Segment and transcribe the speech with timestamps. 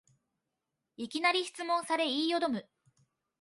[0.97, 2.67] いきなり質問され言いよどむ